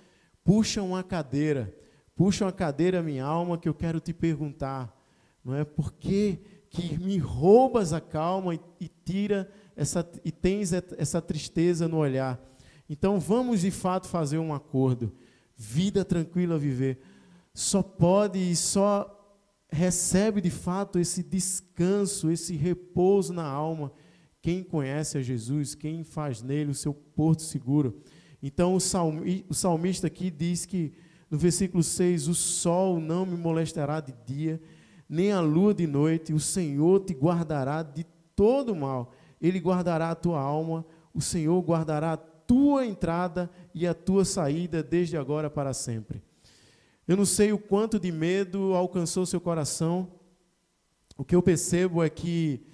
puxa 0.44 0.82
uma 0.82 1.02
cadeira, 1.02 1.74
puxa 2.14 2.44
uma 2.44 2.52
cadeira 2.52 3.02
minha 3.02 3.24
alma 3.24 3.58
que 3.58 3.70
eu 3.70 3.74
quero 3.74 4.02
te 4.02 4.14
perguntar, 4.14 4.94
não 5.42 5.56
é? 5.56 5.64
Por 5.64 5.94
que, 5.94 6.38
que 6.70 6.98
me 7.00 7.18
roubas 7.18 7.94
a 7.94 8.02
calma 8.02 8.56
e, 8.56 8.60
e 8.82 8.90
tira 8.90 9.50
essa, 9.74 10.06
e 10.26 10.34
tens 10.34 10.74
essa 10.74 11.22
tristeza 11.22 11.88
no 11.88 11.96
olhar? 11.96 12.38
Então 12.89 13.20
vamos 13.20 13.62
de 13.62 13.72
fato 13.72 14.08
fazer 14.08 14.38
um 14.38 14.53
acordo. 14.53 15.12
Vida 15.56 16.06
tranquila 16.06 16.58
viver. 16.58 17.00
Só 17.53 17.82
pode 17.82 18.39
e 18.39 18.56
só 18.56 19.13
recebe 19.70 20.39
de 20.39 20.50
fato 20.50 21.00
esse 21.00 21.24
descanso, 21.24 22.29
esse 22.32 22.56
repouso 22.56 23.34
na 23.34 23.46
alma 23.46 23.91
quem 24.48 24.63
conhece 24.63 25.17
a 25.17 25.22
Jesus, 25.22 25.75
quem 25.75 26.06
faz 26.06 26.41
nele 26.41 26.72
o 26.72 26.74
seu 26.74 26.94
porto 26.94 27.41
seguro. 27.41 28.01
Então 28.41 28.75
o 28.75 29.53
salmista 29.53 30.08
aqui 30.08 30.32
diz 30.32 30.65
que 30.65 30.94
no 31.29 31.38
versículo 31.38 31.84
6: 31.84 32.29
O 32.29 32.34
sol 32.34 33.01
não 33.01 33.25
me 33.25 33.36
molestará 33.36 34.00
de 34.00 34.13
dia, 34.25 34.62
nem 35.10 35.34
a 35.34 35.41
lua 35.41 35.74
de 35.74 35.86
noite, 35.86 36.32
o 36.32 36.39
Senhor 36.39 37.01
te 37.01 37.13
guardará 37.13 37.84
de 37.84 38.06
todo 38.36 38.74
mal. 38.74 39.12
Ele 39.41 39.60
guardará 39.60 40.12
a 40.12 40.15
tua 40.15 40.39
alma, 40.39 40.86
o 41.13 41.20
Senhor 41.20 41.60
guardará 41.62 42.17
tua 42.48 42.86
entrada 42.86 43.51
e 43.74 43.86
a 43.86 43.94
tua 43.94 44.25
saída 44.25 44.82
desde 44.82 45.18
agora 45.18 45.50
para 45.50 45.74
sempre. 45.74 46.24
Eu 47.08 47.16
não 47.16 47.25
sei 47.25 47.51
o 47.51 47.60
quanto 47.60 48.00
de 48.00 48.12
medo 48.12 48.74
alcançou 48.74 49.25
seu 49.25 49.39
coração. 49.39 50.12
O 51.18 51.24
que 51.24 51.36
eu 51.36 51.44
percebo 51.44 52.01
é 52.01 52.10
que 52.10 52.66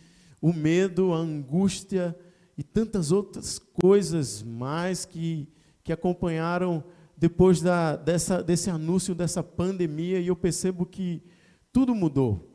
o 0.42 0.54
medo, 0.54 1.14
a 1.14 1.18
angústia 1.18 2.18
e 2.58 2.64
tantas 2.64 3.12
outras 3.12 3.58
coisas 3.58 4.44
mais 4.44 5.06
que, 5.06 5.48
que 5.84 5.92
acompanharam 5.92 6.84
depois 7.18 7.62
da, 7.62 7.96
dessa, 7.96 8.44
desse 8.44 8.70
anúncio 8.70 9.16
dessa 9.16 9.42
pandemia, 9.42 10.20
e 10.20 10.28
eu 10.28 10.36
percebo 10.36 10.86
que 10.86 11.24
tudo 11.72 11.96
mudou. 11.96 12.54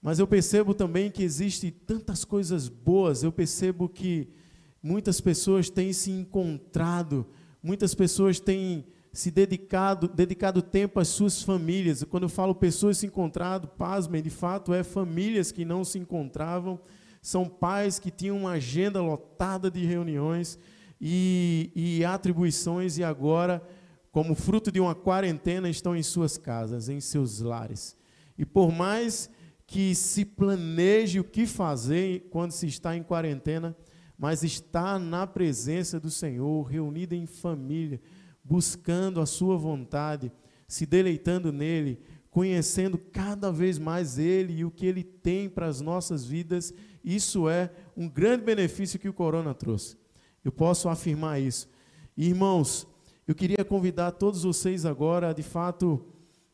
Mas 0.00 0.18
eu 0.18 0.26
percebo 0.26 0.72
também 0.72 1.10
que 1.10 1.22
existem 1.22 1.70
tantas 1.70 2.24
coisas 2.24 2.68
boas, 2.68 3.22
eu 3.22 3.30
percebo 3.30 3.88
que 3.88 4.32
muitas 4.82 5.20
pessoas 5.20 5.68
têm 5.68 5.92
se 5.92 6.10
encontrado, 6.10 7.26
muitas 7.62 7.94
pessoas 7.94 8.40
têm 8.40 8.86
se 9.12 9.30
dedicado, 9.30 10.08
dedicado 10.08 10.62
tempo 10.62 11.00
às 11.00 11.08
suas 11.08 11.42
famílias. 11.42 12.04
Quando 12.04 12.24
eu 12.24 12.28
falo 12.28 12.54
pessoas 12.54 12.98
se 12.98 13.06
encontrado, 13.06 13.68
pasmem, 13.68 14.22
de 14.22 14.30
fato 14.30 14.72
é 14.72 14.82
famílias 14.82 15.50
que 15.50 15.64
não 15.64 15.84
se 15.84 15.98
encontravam 15.98 16.80
são 17.22 17.46
pais 17.46 17.98
que 17.98 18.10
tinham 18.10 18.36
uma 18.36 18.52
agenda 18.52 19.00
lotada 19.00 19.70
de 19.70 19.84
reuniões 19.84 20.58
e, 21.00 21.70
e 21.74 22.04
atribuições 22.04 22.98
e 22.98 23.04
agora, 23.04 23.62
como 24.10 24.34
fruto 24.34 24.72
de 24.72 24.80
uma 24.80 24.94
quarentena, 24.94 25.68
estão 25.68 25.94
em 25.94 26.02
suas 26.02 26.38
casas, 26.38 26.88
em 26.88 27.00
seus 27.00 27.40
lares. 27.40 27.96
E 28.38 28.44
por 28.44 28.72
mais 28.72 29.30
que 29.66 29.94
se 29.94 30.24
planeje 30.24 31.20
o 31.20 31.24
que 31.24 31.46
fazer 31.46 32.26
quando 32.30 32.52
se 32.52 32.66
está 32.66 32.96
em 32.96 33.02
quarentena, 33.02 33.76
mas 34.20 34.44
está 34.44 34.98
na 34.98 35.26
presença 35.26 35.98
do 35.98 36.10
Senhor, 36.10 36.62
reunida 36.62 37.16
em 37.16 37.26
família, 37.26 38.00
buscando 38.44 39.20
a 39.20 39.26
sua 39.26 39.56
vontade, 39.56 40.30
se 40.68 40.84
deleitando 40.84 41.50
nele, 41.50 41.98
conhecendo 42.30 42.98
cada 42.98 43.50
vez 43.50 43.78
mais 43.78 44.18
ele 44.18 44.58
e 44.58 44.64
o 44.64 44.70
que 44.70 44.86
ele 44.86 45.02
tem 45.02 45.48
para 45.48 45.66
as 45.66 45.80
nossas 45.80 46.24
vidas 46.24 46.72
isso 47.04 47.48
é 47.48 47.70
um 47.96 48.08
grande 48.08 48.44
benefício 48.44 48.98
que 48.98 49.08
o 49.08 49.12
corona 49.12 49.54
trouxe. 49.54 49.96
Eu 50.44 50.52
posso 50.52 50.88
afirmar 50.88 51.40
isso. 51.40 51.68
irmãos, 52.16 52.86
eu 53.26 53.34
queria 53.34 53.64
convidar 53.64 54.12
todos 54.12 54.42
vocês 54.42 54.84
agora 54.84 55.30
a, 55.30 55.32
de 55.32 55.42
fato, 55.42 56.04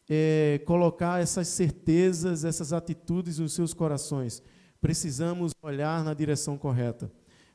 é, 0.08 0.60
colocar 0.64 1.20
essas 1.20 1.48
certezas, 1.48 2.44
essas 2.44 2.72
atitudes 2.72 3.38
nos 3.38 3.52
seus 3.52 3.74
corações. 3.74 4.42
Precisamos 4.80 5.52
olhar 5.62 6.04
na 6.04 6.14
direção 6.14 6.56
correta. 6.56 7.10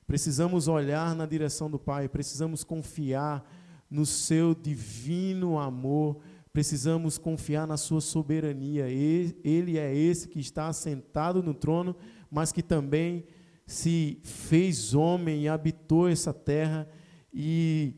Precisamos 0.05 0.67
olhar 0.67 1.15
na 1.15 1.25
direção 1.25 1.69
do 1.69 1.79
Pai. 1.79 2.09
Precisamos 2.09 2.63
confiar 2.63 3.43
no 3.89 4.05
seu 4.05 4.53
divino 4.53 5.57
amor. 5.57 6.19
Precisamos 6.51 7.17
confiar 7.17 7.65
na 7.65 7.77
sua 7.77 8.01
soberania. 8.01 8.89
Ele 8.89 9.77
é 9.77 9.95
esse 9.95 10.27
que 10.27 10.39
está 10.39 10.71
sentado 10.73 11.41
no 11.41 11.53
trono 11.53 11.95
mas 12.31 12.53
que 12.53 12.63
também 12.63 13.25
se 13.67 14.17
fez 14.23 14.93
homem 14.93 15.43
e 15.43 15.49
habitou 15.49 16.07
essa 16.07 16.33
terra 16.33 16.87
e, 17.33 17.93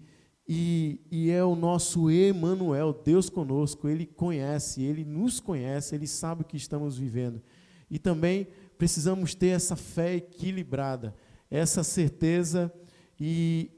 e, 0.48 1.00
e 1.12 1.30
é 1.30 1.44
o 1.44 1.56
nosso 1.56 2.10
Emanuel, 2.10 2.94
Deus 2.94 3.30
conosco. 3.30 3.88
Ele 3.88 4.08
conhece, 4.08 4.82
ele 4.82 5.06
nos 5.06 5.40
conhece, 5.40 5.94
ele 5.94 6.08
sabe 6.08 6.42
o 6.42 6.46
que 6.46 6.58
estamos 6.58 6.98
vivendo. 6.98 7.42
E 7.90 8.00
também 8.00 8.48
precisamos 8.78 9.36
ter 9.36 9.50
essa 9.50 9.76
fé 9.76 10.16
equilibrada, 10.16 11.16
essa 11.54 11.84
certeza 11.84 12.74
e 13.20 13.70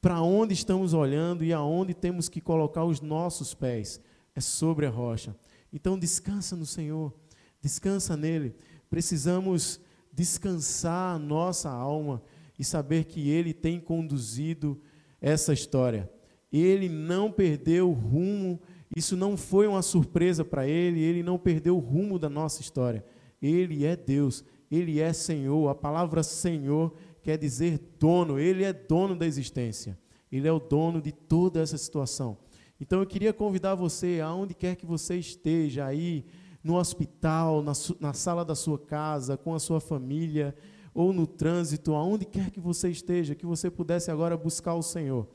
para 0.00 0.20
onde 0.20 0.52
estamos 0.52 0.92
olhando 0.92 1.44
e 1.44 1.52
aonde 1.52 1.94
temos 1.94 2.28
que 2.28 2.40
colocar 2.40 2.84
os 2.84 3.00
nossos 3.00 3.54
pés 3.54 4.00
é 4.34 4.40
sobre 4.40 4.86
a 4.86 4.90
rocha. 4.90 5.36
Então 5.72 5.96
descansa 5.96 6.56
no 6.56 6.66
Senhor, 6.66 7.14
descansa 7.60 8.16
nele. 8.16 8.56
Precisamos 8.90 9.80
descansar 10.12 11.14
a 11.14 11.18
nossa 11.18 11.70
alma 11.70 12.20
e 12.58 12.64
saber 12.64 13.04
que 13.04 13.30
Ele 13.30 13.54
tem 13.54 13.78
conduzido 13.78 14.82
essa 15.20 15.52
história. 15.52 16.10
Ele 16.52 16.88
não 16.88 17.30
perdeu 17.30 17.88
o 17.88 17.94
rumo, 17.94 18.60
isso 18.96 19.16
não 19.16 19.36
foi 19.36 19.68
uma 19.68 19.80
surpresa 19.80 20.44
para 20.44 20.66
Ele, 20.66 21.00
Ele 21.00 21.22
não 21.22 21.38
perdeu 21.38 21.76
o 21.76 21.80
rumo 21.80 22.18
da 22.18 22.28
nossa 22.28 22.60
história. 22.60 23.04
Ele 23.40 23.86
é 23.86 23.94
Deus, 23.94 24.44
Ele 24.68 24.98
é 24.98 25.12
Senhor. 25.12 25.68
A 25.68 25.74
palavra 25.74 26.24
Senhor 26.24 26.92
quer 27.22 27.38
dizer 27.38 27.80
dono, 27.98 28.38
Ele 28.38 28.64
é 28.64 28.72
dono 28.72 29.16
da 29.16 29.26
existência, 29.26 29.98
Ele 30.30 30.48
é 30.48 30.52
o 30.52 30.60
dono 30.60 31.00
de 31.00 31.12
toda 31.12 31.60
essa 31.60 31.78
situação. 31.78 32.36
Então 32.80 33.00
eu 33.00 33.06
queria 33.06 33.32
convidar 33.32 33.74
você, 33.74 34.20
aonde 34.22 34.54
quer 34.54 34.74
que 34.76 34.84
você 34.84 35.16
esteja 35.16 35.86
aí, 35.86 36.24
no 36.62 36.76
hospital, 36.76 37.62
na, 37.62 37.72
na 38.00 38.12
sala 38.12 38.44
da 38.44 38.54
sua 38.54 38.78
casa, 38.78 39.36
com 39.36 39.54
a 39.54 39.60
sua 39.60 39.80
família, 39.80 40.54
ou 40.94 41.12
no 41.12 41.26
trânsito, 41.26 41.94
aonde 41.94 42.24
quer 42.24 42.50
que 42.50 42.60
você 42.60 42.90
esteja, 42.90 43.34
que 43.34 43.46
você 43.46 43.70
pudesse 43.70 44.10
agora 44.10 44.36
buscar 44.36 44.74
o 44.74 44.82
Senhor. 44.82 45.28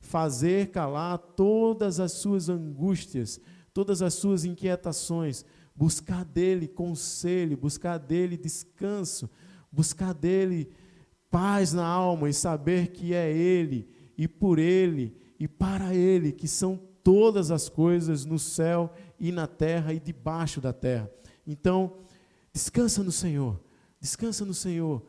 Fazer 0.00 0.70
calar 0.70 1.18
todas 1.18 2.00
as 2.00 2.12
suas 2.12 2.48
angústias, 2.48 3.40
todas 3.72 4.02
as 4.02 4.14
suas 4.14 4.44
inquietações, 4.44 5.44
buscar 5.74 6.24
dele 6.24 6.66
conselho, 6.66 7.56
buscar 7.56 7.98
dele 7.98 8.36
descanso, 8.36 9.30
buscar 9.70 10.12
dele 10.12 10.70
paz 11.36 11.74
na 11.74 11.86
alma 11.86 12.30
e 12.30 12.32
saber 12.32 12.92
que 12.92 13.12
é 13.12 13.30
ele 13.30 13.86
e 14.16 14.26
por 14.26 14.58
ele 14.58 15.14
e 15.38 15.46
para 15.46 15.94
ele 15.94 16.32
que 16.32 16.48
são 16.48 16.80
todas 17.04 17.50
as 17.50 17.68
coisas 17.68 18.24
no 18.24 18.38
céu 18.38 18.90
e 19.20 19.30
na 19.30 19.46
terra 19.46 19.92
e 19.92 20.00
debaixo 20.00 20.62
da 20.62 20.72
terra. 20.72 21.10
Então, 21.46 21.98
descansa 22.54 23.02
no 23.02 23.12
Senhor, 23.12 23.60
descansa 24.00 24.46
no 24.46 24.54
Senhor. 24.54 25.04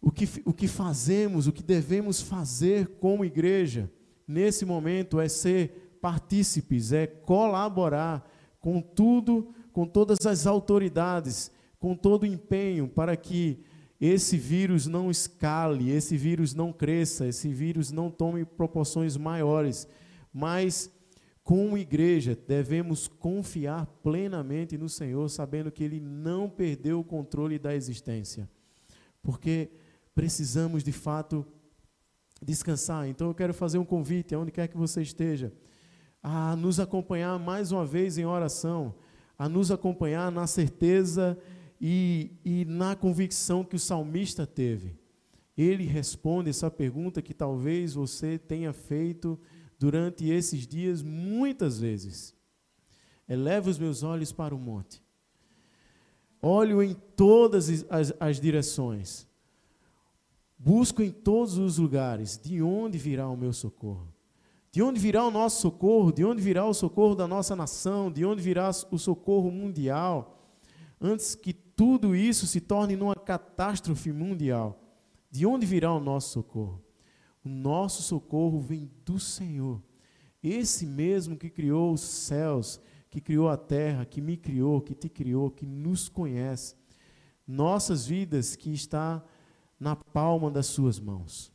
O 0.00 0.10
que, 0.10 0.26
o 0.46 0.52
que 0.54 0.66
fazemos, 0.66 1.46
o 1.46 1.52
que 1.52 1.62
devemos 1.62 2.22
fazer 2.22 2.96
como 2.98 3.22
igreja, 3.22 3.92
nesse 4.26 4.64
momento, 4.64 5.20
é 5.20 5.28
ser 5.28 5.98
partícipes, 6.00 6.90
é 6.90 7.06
colaborar 7.06 8.26
com 8.60 8.80
tudo, 8.80 9.52
com 9.74 9.86
todas 9.86 10.24
as 10.24 10.46
autoridades, 10.46 11.50
com 11.78 11.94
todo 11.94 12.22
o 12.22 12.26
empenho, 12.26 12.88
para 12.88 13.14
que 13.14 13.62
esse 14.06 14.36
vírus 14.36 14.86
não 14.86 15.10
escale, 15.10 15.90
esse 15.90 16.14
vírus 16.16 16.52
não 16.54 16.70
cresça, 16.70 17.26
esse 17.26 17.48
vírus 17.48 17.90
não 17.90 18.10
tome 18.10 18.44
proporções 18.44 19.16
maiores, 19.16 19.88
mas 20.30 20.90
como 21.42 21.78
igreja 21.78 22.36
devemos 22.46 23.08
confiar 23.08 23.86
plenamente 24.02 24.76
no 24.76 24.90
Senhor, 24.90 25.28
sabendo 25.30 25.72
que 25.72 25.82
Ele 25.82 26.00
não 26.00 26.50
perdeu 26.50 27.00
o 27.00 27.04
controle 27.04 27.58
da 27.58 27.74
existência, 27.74 28.46
porque 29.22 29.70
precisamos 30.14 30.84
de 30.84 30.92
fato 30.92 31.46
descansar. 32.42 33.08
Então 33.08 33.28
eu 33.28 33.34
quero 33.34 33.54
fazer 33.54 33.78
um 33.78 33.86
convite, 33.86 34.34
aonde 34.34 34.52
quer 34.52 34.68
que 34.68 34.76
você 34.76 35.00
esteja, 35.00 35.50
a 36.22 36.54
nos 36.56 36.78
acompanhar 36.78 37.38
mais 37.38 37.72
uma 37.72 37.86
vez 37.86 38.18
em 38.18 38.26
oração, 38.26 38.94
a 39.38 39.48
nos 39.48 39.70
acompanhar 39.70 40.30
na 40.30 40.46
certeza 40.46 41.38
e, 41.80 42.32
e 42.44 42.64
na 42.64 42.94
convicção 42.96 43.64
que 43.64 43.76
o 43.76 43.78
salmista 43.78 44.46
teve. 44.46 44.96
Ele 45.56 45.84
responde 45.84 46.50
essa 46.50 46.70
pergunta 46.70 47.22
que 47.22 47.32
talvez 47.32 47.94
você 47.94 48.38
tenha 48.38 48.72
feito 48.72 49.38
durante 49.78 50.28
esses 50.28 50.66
dias 50.66 51.02
muitas 51.02 51.78
vezes. 51.78 52.34
Eleva 53.28 53.70
os 53.70 53.78
meus 53.78 54.02
olhos 54.02 54.32
para 54.32 54.54
o 54.54 54.58
monte. 54.58 55.02
Olho 56.42 56.82
em 56.82 56.94
todas 57.16 57.86
as, 57.88 58.12
as 58.20 58.40
direções. 58.40 59.26
Busco 60.58 61.02
em 61.02 61.10
todos 61.10 61.56
os 61.56 61.78
lugares. 61.78 62.36
De 62.36 62.60
onde 62.60 62.98
virá 62.98 63.28
o 63.28 63.36
meu 63.36 63.52
socorro? 63.52 64.12
De 64.70 64.82
onde 64.82 64.98
virá 64.98 65.24
o 65.24 65.30
nosso 65.30 65.60
socorro? 65.60 66.12
De 66.12 66.24
onde 66.24 66.42
virá 66.42 66.66
o 66.66 66.74
socorro 66.74 67.14
da 67.14 67.28
nossa 67.28 67.54
nação? 67.54 68.10
De 68.10 68.24
onde 68.24 68.42
virá 68.42 68.70
o 68.90 68.98
socorro 68.98 69.50
mundial? 69.50 70.42
Antes 71.00 71.34
que 71.34 71.54
tudo 71.76 72.14
isso 72.14 72.46
se 72.46 72.60
torne 72.60 72.96
numa 72.96 73.16
catástrofe 73.16 74.12
mundial, 74.12 74.80
de 75.30 75.44
onde 75.44 75.66
virá 75.66 75.92
o 75.92 76.00
nosso 76.00 76.30
socorro? 76.30 76.82
O 77.44 77.48
nosso 77.48 78.02
socorro 78.02 78.60
vem 78.60 78.90
do 79.04 79.18
Senhor. 79.18 79.82
Esse 80.42 80.86
mesmo 80.86 81.36
que 81.36 81.50
criou 81.50 81.92
os 81.92 82.00
céus, 82.00 82.80
que 83.10 83.20
criou 83.20 83.48
a 83.48 83.56
terra, 83.56 84.04
que 84.04 84.20
me 84.20 84.36
criou, 84.36 84.80
que 84.80 84.94
te 84.94 85.08
criou, 85.08 85.50
que 85.50 85.66
nos 85.66 86.08
conhece. 86.08 86.76
Nossas 87.46 88.06
vidas 88.06 88.56
que 88.56 88.72
está 88.72 89.22
na 89.78 89.96
palma 89.96 90.50
das 90.50 90.66
suas 90.66 91.00
mãos. 91.00 91.52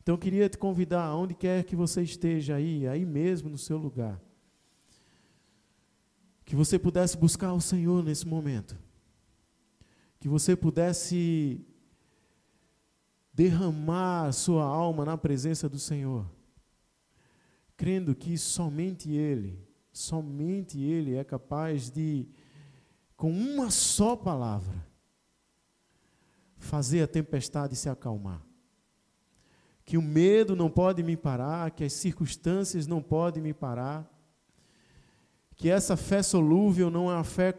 Então 0.00 0.14
eu 0.14 0.18
queria 0.18 0.48
te 0.48 0.56
convidar, 0.56 1.04
aonde 1.04 1.34
quer 1.34 1.64
que 1.64 1.76
você 1.76 2.02
esteja 2.02 2.54
aí, 2.54 2.86
aí 2.86 3.04
mesmo 3.04 3.50
no 3.50 3.58
seu 3.58 3.76
lugar, 3.76 4.20
que 6.44 6.56
você 6.56 6.78
pudesse 6.78 7.16
buscar 7.16 7.52
o 7.52 7.60
Senhor 7.60 8.02
nesse 8.02 8.26
momento 8.26 8.87
que 10.18 10.28
você 10.28 10.56
pudesse 10.56 11.64
derramar 13.32 14.32
sua 14.32 14.64
alma 14.64 15.04
na 15.04 15.16
presença 15.16 15.68
do 15.68 15.78
Senhor, 15.78 16.28
crendo 17.76 18.14
que 18.14 18.36
somente 18.36 19.12
Ele, 19.12 19.64
somente 19.92 20.80
Ele 20.80 21.14
é 21.14 21.22
capaz 21.22 21.88
de, 21.88 22.28
com 23.16 23.30
uma 23.30 23.70
só 23.70 24.16
palavra, 24.16 24.84
fazer 26.56 27.02
a 27.02 27.06
tempestade 27.06 27.76
se 27.76 27.88
acalmar. 27.88 28.42
Que 29.84 29.96
o 29.96 30.02
medo 30.02 30.56
não 30.56 30.68
pode 30.68 31.02
me 31.02 31.16
parar, 31.16 31.70
que 31.70 31.84
as 31.84 31.92
circunstâncias 31.92 32.86
não 32.86 33.00
podem 33.00 33.42
me 33.42 33.54
parar 33.54 34.17
que 35.58 35.68
essa 35.68 35.96
fé 35.96 36.22
solúvel 36.22 36.88
não 36.88 37.10
é 37.10 37.14
uma 37.14 37.24
fé 37.24 37.52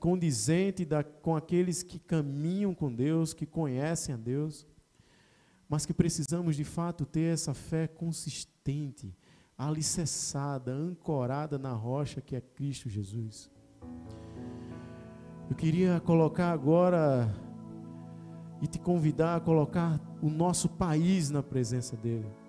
condizente 0.00 0.86
da, 0.86 1.04
com 1.04 1.36
aqueles 1.36 1.82
que 1.82 1.98
caminham 1.98 2.74
com 2.74 2.90
Deus, 2.90 3.34
que 3.34 3.44
conhecem 3.44 4.14
a 4.14 4.18
Deus, 4.18 4.66
mas 5.68 5.84
que 5.84 5.92
precisamos 5.92 6.56
de 6.56 6.64
fato 6.64 7.04
ter 7.04 7.34
essa 7.34 7.52
fé 7.52 7.86
consistente, 7.86 9.14
alicerçada, 9.56 10.72
ancorada 10.72 11.58
na 11.58 11.74
rocha 11.74 12.22
que 12.22 12.34
é 12.34 12.40
Cristo 12.40 12.88
Jesus. 12.88 13.50
Eu 15.50 15.54
queria 15.54 16.00
colocar 16.00 16.52
agora 16.52 17.28
e 18.62 18.66
te 18.66 18.78
convidar 18.78 19.36
a 19.36 19.40
colocar 19.40 20.00
o 20.22 20.30
nosso 20.30 20.70
país 20.70 21.28
na 21.28 21.42
presença 21.42 21.98
dEle 21.98 22.42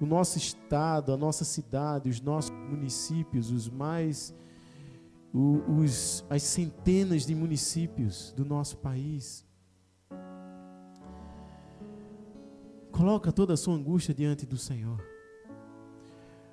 o 0.00 0.06
nosso 0.06 0.38
estado, 0.38 1.12
a 1.12 1.16
nossa 1.16 1.44
cidade, 1.44 2.08
os 2.08 2.20
nossos 2.20 2.53
municípios, 2.64 3.50
os 3.50 3.68
mais 3.68 4.34
os, 5.32 6.24
as 6.30 6.42
centenas 6.42 7.26
de 7.26 7.34
municípios 7.34 8.32
do 8.36 8.44
nosso 8.44 8.78
país. 8.78 9.44
Coloca 12.92 13.32
toda 13.32 13.54
a 13.54 13.56
sua 13.56 13.74
angústia 13.74 14.14
diante 14.14 14.46
do 14.46 14.56
Senhor. 14.56 15.04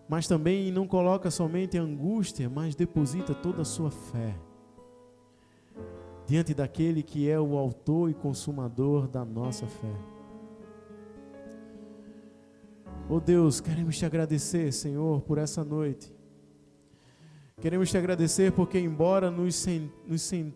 Mas 0.09 0.27
também 0.27 0.71
não 0.71 0.87
coloca 0.87 1.29
somente 1.29 1.77
a 1.77 1.81
angústia, 1.81 2.49
mas 2.49 2.75
deposita 2.75 3.35
toda 3.35 3.61
a 3.61 3.65
sua 3.65 3.91
fé 3.91 4.35
diante 6.31 6.53
daquele 6.53 7.03
que 7.03 7.29
é 7.29 7.37
o 7.37 7.57
autor 7.57 8.09
e 8.09 8.13
consumador 8.13 9.05
da 9.05 9.25
nossa 9.25 9.67
fé. 9.67 10.10
Oh 13.13 13.19
Deus, 13.19 13.59
queremos 13.59 13.97
te 13.97 14.05
agradecer, 14.05 14.71
Senhor, 14.71 15.19
por 15.23 15.37
essa 15.37 15.65
noite. 15.65 16.15
Queremos 17.59 17.89
te 17.89 17.97
agradecer 17.97 18.53
porque, 18.53 18.79
embora 18.79 19.29
nos, 19.29 19.53
sen 19.55 19.91
nos, 20.07 20.21
sen 20.21 20.53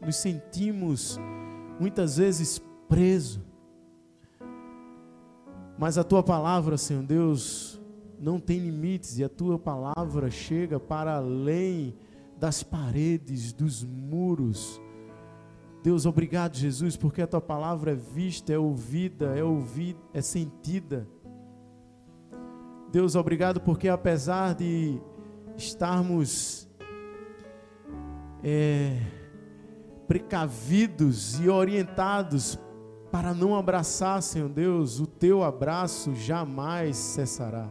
nos 0.00 0.16
sentimos 0.16 1.20
muitas 1.78 2.16
vezes 2.16 2.62
presos, 2.88 3.42
mas 5.78 5.98
a 5.98 6.02
tua 6.02 6.22
palavra, 6.22 6.78
Senhor 6.78 7.02
Deus, 7.02 7.78
não 8.18 8.40
tem 8.40 8.58
limites 8.58 9.18
e 9.18 9.24
a 9.24 9.28
tua 9.28 9.58
palavra 9.58 10.30
chega 10.30 10.80
para 10.80 11.16
além 11.16 11.94
das 12.38 12.62
paredes, 12.62 13.52
dos 13.52 13.84
muros. 13.84 14.80
Deus, 15.82 16.06
obrigado, 16.06 16.56
Jesus, 16.56 16.96
porque 16.96 17.20
a 17.20 17.26
tua 17.26 17.42
palavra 17.42 17.92
é 17.92 17.94
vista, 17.94 18.50
é 18.50 18.58
ouvida, 18.58 19.38
é 19.38 19.44
ouvida, 19.44 20.00
é 20.14 20.22
sentida. 20.22 21.06
Deus, 22.90 23.14
obrigado 23.14 23.60
porque 23.60 23.88
apesar 23.88 24.54
de 24.54 24.98
estarmos 25.56 26.68
é, 28.42 29.00
precavidos 30.06 31.38
e 31.38 31.48
orientados 31.48 32.58
para 33.10 33.34
não 33.34 33.54
abraçar, 33.54 34.22
Senhor 34.22 34.48
Deus, 34.48 35.00
o 35.00 35.06
teu 35.06 35.42
abraço 35.42 36.14
jamais 36.14 36.96
cessará. 36.96 37.68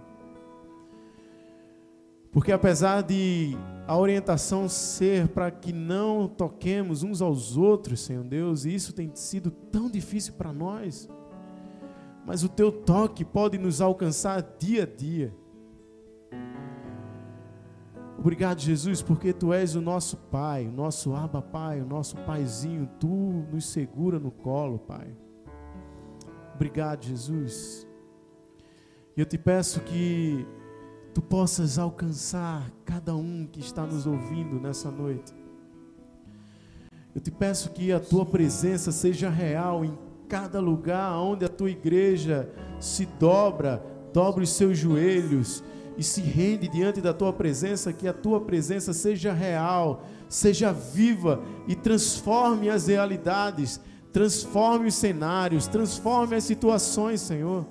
Porque 2.32 2.51
apesar 2.51 3.01
de 3.01 3.58
a 3.88 3.97
orientação 3.97 4.69
ser 4.69 5.30
para 5.30 5.49
que 5.49 5.71
não 5.71 6.27
toquemos 6.27 7.01
uns 7.01 7.21
aos 7.21 7.58
outros, 7.58 8.01
Senhor 8.01 8.23
Deus, 8.23 8.65
e 8.65 8.75
isso 8.75 8.93
tem 8.93 9.10
sido 9.15 9.49
tão 9.49 9.89
difícil 9.89 10.34
para 10.34 10.53
nós, 10.53 11.10
mas 12.28 12.44
o 12.44 12.50
teu 12.50 12.74
toque 12.74 13.24
pode 13.24 13.58
nos 13.58 13.80
alcançar 13.80 14.42
dia 14.60 14.84
a 14.84 14.86
dia. 14.86 15.34
Obrigado, 18.20 18.60
Jesus, 18.60 19.02
porque 19.02 19.32
tu 19.32 19.54
és 19.54 19.76
o 19.76 19.82
nosso 19.82 20.18
Pai, 20.18 20.68
o 20.68 20.72
nosso 20.72 21.16
Abba 21.16 21.42
Pai, 21.42 21.80
o 21.80 21.86
nosso 21.86 22.18
Paizinho. 22.18 22.90
Tu 23.00 23.08
nos 23.08 23.68
segura 23.68 24.20
no 24.20 24.30
colo, 24.30 24.78
Pai. 24.78 25.08
Obrigado, 26.54 27.06
Jesus. 27.06 27.88
E 29.16 29.22
eu 29.22 29.26
te 29.26 29.38
peço 29.38 29.80
que 29.80 30.46
tu 31.13 31.22
possas 31.22 31.80
alcançar 31.80 32.70
cada 32.84 33.16
um 33.16 33.48
que 33.48 33.62
está 33.62 33.86
nos 33.86 34.06
ouvindo 34.06 34.60
nessa 34.60 34.92
noite. 34.92 35.34
Eu 37.16 37.22
te 37.22 37.32
peço 37.32 37.72
que 37.72 37.94
a 37.94 38.02
tua 38.02 38.26
presença 38.26 38.92
seja 38.92 39.30
real 39.30 39.86
em 39.86 40.07
cada 40.28 40.60
lugar 40.60 41.13
onde 41.20 41.46
a 41.46 41.50
tua 41.50 41.70
igreja 41.70 42.50
se 42.80 43.06
dobra, 43.20 43.84
dobra 44.13 44.44
os 44.44 44.50
seus 44.50 44.78
joelhos 44.78 45.63
e 45.98 46.04
se 46.04 46.22
rende 46.22 46.68
diante 46.68 47.02
da 47.02 47.13
tua 47.13 47.34
presença, 47.34 47.92
que 47.92 48.08
a 48.08 48.13
tua 48.13 48.42
presença 48.42 48.94
seja 48.94 49.34
real, 49.34 50.04
seja 50.30 50.72
viva 50.72 51.42
e 51.68 51.76
transforme 51.76 52.70
as 52.70 52.88
realidades, 52.88 53.80
transforme 54.13 54.88
os 54.88 54.96
cenários, 54.96 55.68
transforme 55.68 56.36
as 56.36 56.44
situações, 56.44 57.22
Senhor. 57.22 57.66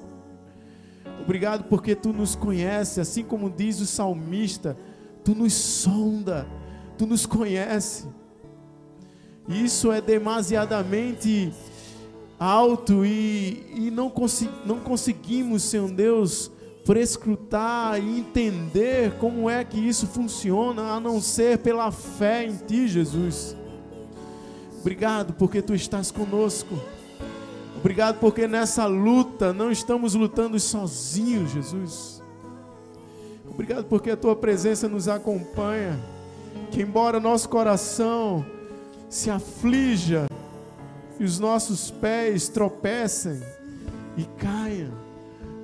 Obrigado 1.23 1.65
porque 1.65 1.95
tu 1.95 2.13
nos 2.13 2.35
conhece, 2.35 3.01
assim 3.01 3.23
como 3.23 3.51
diz 3.51 3.81
o 3.81 3.87
salmista, 3.87 4.77
tu 5.25 5.35
nos 5.35 5.53
sonda, 5.53 6.47
tu 6.97 7.07
nos 7.07 7.27
conhece. 7.27 8.07
Isso 9.49 9.93
é 9.93 10.01
demasiadamente 10.01 11.53
alto 12.39 13.05
e, 13.05 13.67
e 13.75 13.91
não, 13.91 14.11
consi 14.11 14.49
não 14.65 14.79
conseguimos, 14.79 15.63
Senhor 15.63 15.91
Deus, 15.91 16.51
prescrutar 16.85 17.99
e 17.99 18.21
entender 18.21 19.13
como 19.19 19.51
é 19.51 19.65
que 19.65 19.79
isso 19.79 20.07
funciona, 20.07 20.93
a 20.93 21.01
não 21.01 21.21
ser 21.21 21.59
pela 21.59 21.91
fé 21.91 22.45
em 22.45 22.57
Ti, 22.57 22.87
Jesus. 22.87 23.57
Obrigado 24.81 25.33
porque 25.35 25.61
tu 25.61 25.75
estás 25.75 26.13
conosco. 26.13 26.79
Obrigado 27.77 28.19
porque 28.21 28.47
nessa 28.47 28.87
luta 28.87 29.53
não 29.53 29.71
estamos 29.71 30.15
lutando 30.15 30.59
sozinhos, 30.61 31.51
Jesus. 31.51 32.23
Obrigado 33.49 33.87
porque 33.87 34.11
a 34.11 34.17
tua 34.17 34.37
presença 34.37 34.89
nos 34.89 35.09
acompanha. 35.09 35.99
Que 36.71 36.83
embora 36.83 37.19
nosso 37.19 37.49
coração 37.49 38.45
se 39.09 39.31
aflija 39.31 40.27
e 41.19 41.25
os 41.25 41.39
nossos 41.39 41.91
pés 41.91 42.49
tropecem 42.49 43.41
e 44.17 44.25
caiam, 44.39 44.93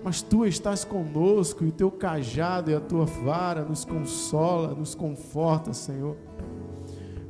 mas 0.02 0.22
tu 0.22 0.44
estás 0.44 0.84
conosco 0.84 1.64
e 1.64 1.68
o 1.68 1.72
teu 1.72 1.90
cajado 1.90 2.70
e 2.70 2.74
a 2.74 2.80
tua 2.80 3.04
vara 3.04 3.64
nos 3.64 3.84
consola, 3.84 4.74
nos 4.74 4.94
conforta, 4.94 5.72
Senhor. 5.72 6.16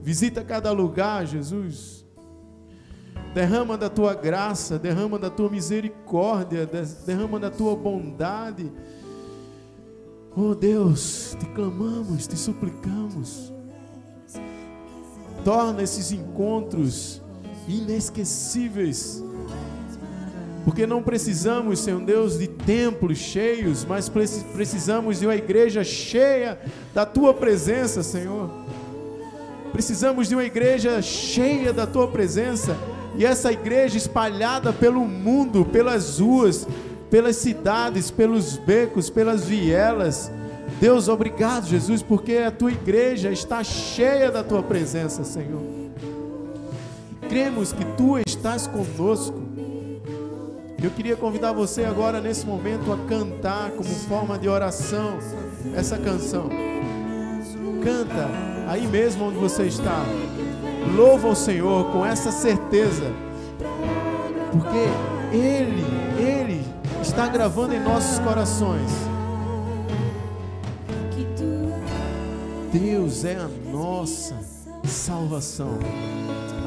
Visita 0.00 0.42
cada 0.42 0.72
lugar, 0.72 1.26
Jesus. 1.26 2.04
Derrama 3.34 3.78
da 3.78 3.88
tua 3.88 4.14
graça, 4.14 4.78
derrama 4.78 5.18
da 5.18 5.30
tua 5.30 5.48
misericórdia, 5.48 6.68
derrama 7.06 7.38
da 7.38 7.50
tua 7.50 7.76
bondade. 7.76 8.70
Oh 10.36 10.54
Deus, 10.54 11.36
te 11.38 11.46
clamamos, 11.46 12.26
te 12.26 12.36
suplicamos. 12.36 13.52
Torna 15.44 15.82
esses 15.82 16.12
encontros 16.12 17.22
inesquecíveis. 17.68 19.22
Porque 20.64 20.86
não 20.86 21.02
precisamos, 21.02 21.80
Senhor 21.80 22.00
Deus, 22.00 22.38
de 22.38 22.46
templos 22.46 23.18
cheios, 23.18 23.84
mas 23.84 24.08
precisamos 24.08 25.18
de 25.18 25.26
uma 25.26 25.34
igreja 25.34 25.82
cheia 25.82 26.58
da 26.94 27.04
tua 27.04 27.34
presença, 27.34 28.02
Senhor. 28.02 28.48
Precisamos 29.72 30.28
de 30.28 30.34
uma 30.34 30.44
igreja 30.44 31.02
cheia 31.02 31.72
da 31.72 31.86
tua 31.86 32.06
presença 32.06 32.76
e 33.16 33.24
essa 33.24 33.50
igreja 33.50 33.96
espalhada 33.96 34.72
pelo 34.72 35.00
mundo, 35.00 35.64
pelas 35.64 36.20
ruas, 36.20 36.66
pelas 37.10 37.36
cidades, 37.36 38.10
pelos 38.10 38.56
becos, 38.56 39.10
pelas 39.10 39.44
vielas. 39.44 40.30
Deus, 40.80 41.08
obrigado, 41.08 41.66
Jesus, 41.66 42.02
porque 42.02 42.36
a 42.36 42.50
tua 42.50 42.70
igreja 42.70 43.30
está 43.32 43.64
cheia 43.64 44.30
da 44.30 44.44
tua 44.44 44.62
presença, 44.62 45.24
Senhor. 45.24 45.81
Cremos 47.32 47.72
que 47.72 47.82
tu 47.96 48.18
estás 48.18 48.66
conosco. 48.66 49.40
Eu 50.82 50.90
queria 50.90 51.16
convidar 51.16 51.50
você 51.52 51.82
agora, 51.82 52.20
nesse 52.20 52.44
momento, 52.44 52.92
a 52.92 52.98
cantar 53.08 53.70
como 53.70 53.88
forma 53.88 54.38
de 54.38 54.50
oração 54.50 55.18
essa 55.74 55.96
canção. 55.96 56.50
Canta 57.82 58.28
aí 58.68 58.86
mesmo 58.86 59.28
onde 59.28 59.38
você 59.38 59.62
está. 59.62 60.04
Louva 60.94 61.28
o 61.28 61.34
Senhor 61.34 61.90
com 61.90 62.04
essa 62.04 62.30
certeza, 62.30 63.10
porque 64.52 65.34
Ele, 65.34 65.86
Ele 66.18 66.62
está 67.00 67.28
gravando 67.28 67.74
em 67.74 67.80
nossos 67.80 68.18
corações. 68.18 68.90
Deus 72.70 73.24
é 73.24 73.36
a 73.36 73.48
nossa 73.72 74.38
salvação. 74.84 75.78